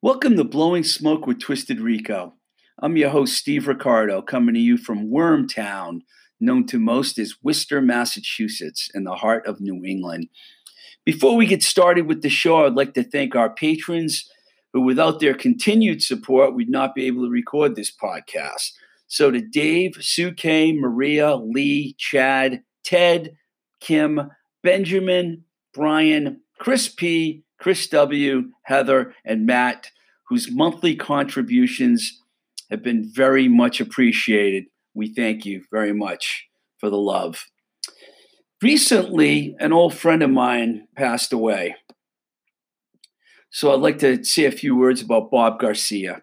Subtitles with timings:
[0.00, 2.34] Welcome to Blowing Smoke with Twisted Rico.
[2.80, 6.02] I'm your host, Steve Ricardo, coming to you from Wormtown,
[6.38, 10.28] known to most as Worcester, Massachusetts, in the heart of New England.
[11.04, 14.30] Before we get started with the show, I'd like to thank our patrons
[14.72, 18.70] who, without their continued support, we'd not be able to record this podcast.
[19.08, 23.32] So to Dave, Sue K, Maria, Lee, Chad, Ted,
[23.80, 24.30] Kim,
[24.62, 25.42] Benjamin,
[25.74, 29.90] Brian, Chris P., Chris W., Heather, and Matt,
[30.28, 32.22] whose monthly contributions
[32.70, 34.64] have been very much appreciated.
[34.94, 37.46] We thank you very much for the love.
[38.62, 41.76] Recently, an old friend of mine passed away.
[43.50, 46.22] So I'd like to say a few words about Bob Garcia.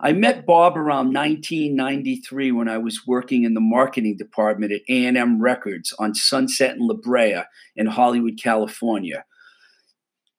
[0.00, 5.40] I met Bob around 1993 when I was working in the marketing department at A&M
[5.40, 7.42] Records on Sunset and La Brea
[7.76, 9.24] in Hollywood, California.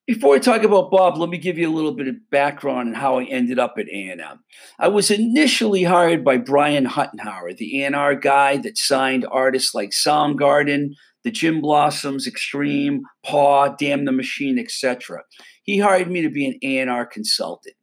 [0.05, 2.93] Before I talk about Bob, let me give you a little bit of background on
[2.95, 4.43] how I ended up at A&M.
[4.77, 10.89] I was initially hired by Brian Huttenhower, the A&R guy that signed artists like Soundgarden,
[11.23, 15.23] the Gin Blossoms, Extreme, Paw, Damn the Machine, etc.
[15.63, 17.75] He hired me to be an A&R consultant.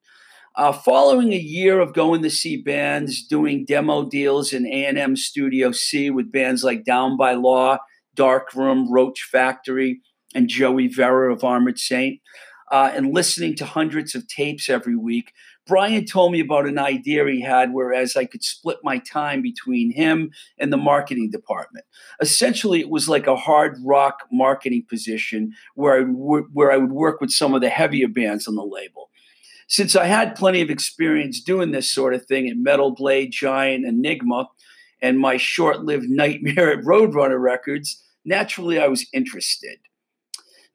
[0.56, 5.72] Uh, following a year of going to see bands, doing demo deals in A&M Studio
[5.72, 7.78] C with bands like Down by Law,
[8.14, 10.02] Darkroom, Roach Factory,
[10.34, 12.20] and Joey Vera of Armored Saint,
[12.70, 15.32] uh, and listening to hundreds of tapes every week,
[15.66, 19.92] Brian told me about an idea he had whereas I could split my time between
[19.92, 21.84] him and the marketing department.
[22.20, 27.20] Essentially, it was like a hard rock marketing position where I, where I would work
[27.20, 29.10] with some of the heavier bands on the label.
[29.68, 33.86] Since I had plenty of experience doing this sort of thing at Metal Blade, Giant,
[33.86, 34.48] Enigma,
[35.00, 39.78] and my short lived nightmare at Roadrunner Records, naturally I was interested.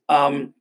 [0.10, 0.54] Um,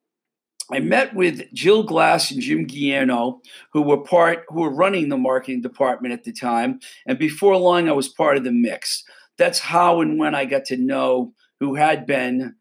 [0.72, 3.40] I met with Jill Glass and Jim Guerinot,
[3.72, 7.88] who were part who were running the marketing department at the time, and before long,
[7.88, 9.04] I was part of the mix.
[9.36, 12.54] That's how and when I got to know who had been.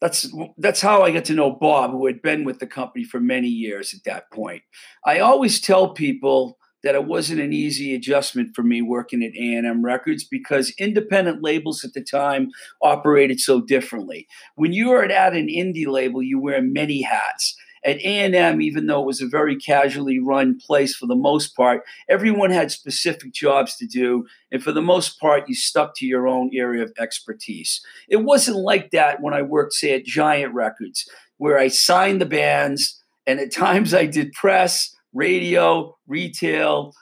[0.00, 3.18] That's that's how I got to know Bob, who had been with the company for
[3.18, 4.62] many years at that point.
[5.04, 9.84] I always tell people that it wasn't an easy adjustment for me working at A&M
[9.84, 12.50] Records because independent labels at the time
[12.82, 14.26] operated so differently.
[14.54, 17.56] When you are at an indie label, you wear many hats.
[17.84, 21.82] At A&M, even though it was a very casually run place for the most part,
[22.08, 26.26] everyone had specific jobs to do, and for the most part, you stuck to your
[26.26, 27.80] own area of expertise.
[28.08, 32.26] It wasn't like that when I worked, say, at Giant Records, where I signed the
[32.26, 36.92] bands, and at times I did press, radio, retail,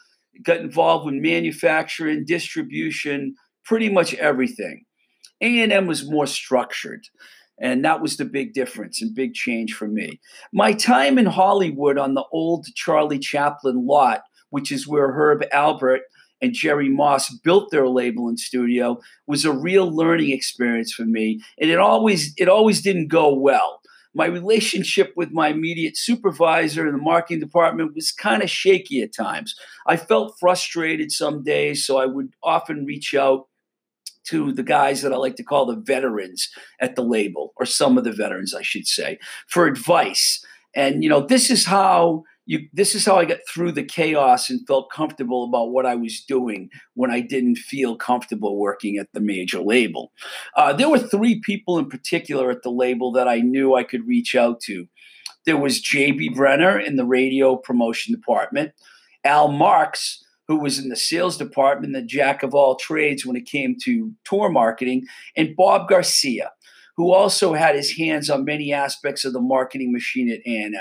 [0.42, 4.84] got involved with manufacturing, distribution, pretty much everything.
[5.40, 7.04] A&M was more structured.
[7.60, 10.20] And that was the big difference and big change for me.
[10.52, 16.00] My time in Hollywood on the old Charlie Chaplin lot, which is where Herb Alpert
[16.42, 21.40] and Jerry Moss built their label and studio, was a real learning experience for me.
[21.60, 23.80] And it always it always didn't go well
[24.14, 29.14] my relationship with my immediate supervisor in the marketing department was kind of shaky at
[29.14, 29.54] times.
[29.86, 33.48] I felt frustrated some days, so I would often reach out
[34.24, 36.48] to the guys that I like to call the veterans
[36.80, 40.44] at the label, or some of the veterans, I should say, for advice.
[40.74, 44.50] And you know, this is how you this is how I got through the chaos
[44.50, 49.08] and felt comfortable about what I was doing when I didn't feel comfortable working at
[49.12, 50.12] the major label.
[50.56, 54.06] Uh, there were three people in particular at the label that I knew I could
[54.06, 54.86] reach out to.
[55.46, 56.30] There was J.B.
[56.30, 58.72] Brenner in the radio promotion department,
[59.24, 63.46] Al Marks, who was in the sales department, the jack of all trades when it
[63.46, 65.04] came to tour marketing,
[65.36, 66.52] and Bob Garcia,
[66.96, 70.74] who also had his hands on many aspects of the marketing machine at A&M.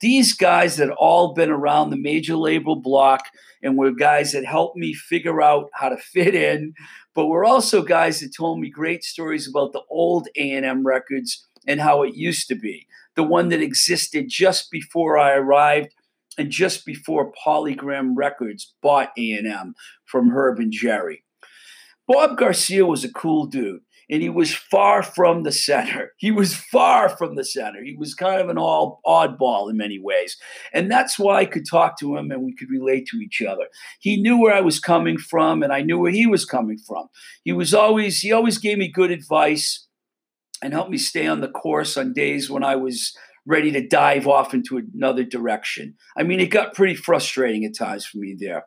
[0.00, 3.24] These guys that all been around the major label block
[3.62, 6.74] and were guys that helped me figure out how to fit in,
[7.14, 11.80] but were also guys that told me great stories about the old A&M records and
[11.80, 12.86] how it used to be,
[13.16, 15.92] the one that existed just before I arrived
[16.38, 19.74] and just before Polygram Records bought A&M
[20.04, 21.24] from Herb and Jerry.
[22.06, 26.12] Bob Garcia was a cool dude and he was far from the center.
[26.18, 27.82] He was far from the center.
[27.82, 30.36] He was kind of an all oddball in many ways.
[30.72, 33.68] And that's why I could talk to him and we could relate to each other.
[34.00, 37.08] He knew where I was coming from and I knew where he was coming from.
[37.44, 39.86] He was always he always gave me good advice
[40.62, 43.16] and helped me stay on the course on days when I was
[43.46, 45.94] ready to dive off into another direction.
[46.16, 48.66] I mean, it got pretty frustrating at times for me there.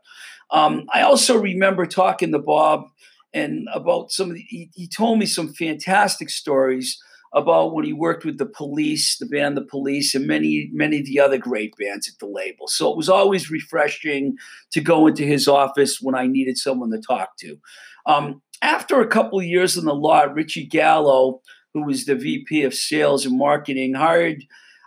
[0.50, 2.86] Um, I also remember talking to Bob
[3.34, 7.02] and about some of the, he, he told me some fantastic stories
[7.34, 11.06] about when he worked with the police, the band The Police, and many, many of
[11.06, 12.68] the other great bands at the label.
[12.68, 14.36] So it was always refreshing
[14.74, 17.58] to go into his office when I needed someone to talk to.
[18.06, 21.40] Um, after a couple of years in the law, Richie Gallo,
[21.74, 24.44] who was the VP of Sales and Marketing, hired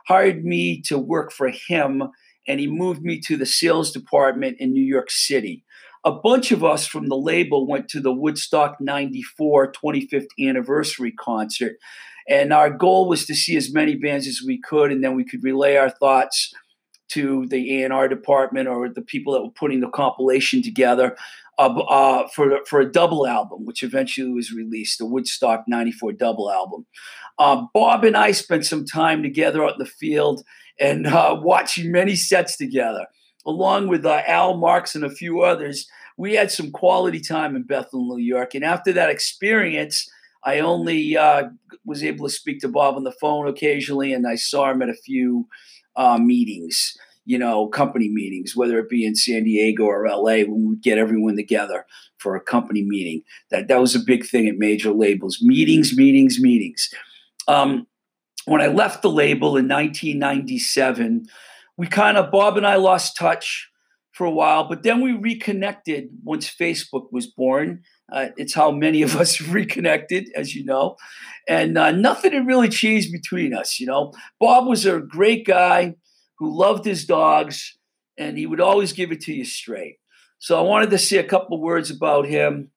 [0.07, 2.03] hired me to work for him,
[2.47, 5.65] and he moved me to the sales department in New York City.
[6.05, 11.77] A bunch of us from the label went to the Woodstock 94 25th anniversary concert
[12.29, 15.25] and our goal was to see as many bands as we could, and then we
[15.25, 16.53] could relay our thoughts
[17.11, 21.17] to the A&R department or the people that were putting the compilation together
[21.59, 26.51] uh, uh, for, for a double album, which eventually was released, the Woodstock 94 double
[26.51, 26.87] album.
[27.39, 30.43] Uh, Bob and I spent some time together out in the field
[30.81, 33.07] and uh, watching many sets together,
[33.47, 35.87] along with uh, Al Marks and a few others.
[36.17, 38.55] We had some quality time in Bethel, New York.
[38.55, 40.09] And after that experience,
[40.45, 41.45] I only uh,
[41.85, 44.91] was able to speak to Bob on the phone occasionally, and I saw him at
[44.91, 45.49] a few
[45.97, 50.61] uh, meetings, you know, company meetings, whether it be in San Diego or LA, when
[50.61, 51.87] we would get everyone together
[52.19, 53.23] for a company meeting.
[53.51, 56.91] That that was a big thing at major labels: meetings, meetings, meetings.
[57.49, 57.87] Um,
[58.45, 61.27] when I left the label in 1997,
[61.77, 63.69] we kind of Bob and I lost touch
[64.13, 67.83] for a while, but then we reconnected once Facebook was born
[68.13, 70.97] uh, it's how many of us reconnected, as you know,
[71.49, 73.81] and uh, nothing had really changed between us.
[73.81, 75.95] You know, Bob was a great guy
[76.39, 77.77] who loved his dogs,
[78.19, 79.97] and he would always give it to you straight.
[80.39, 82.71] So I wanted to say a couple words about him.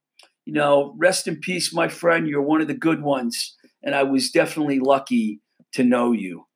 [0.46, 2.28] You know, rest in peace, my friend.
[2.28, 5.42] You're one of the good ones, and I was definitely lucky
[5.74, 6.47] to know you.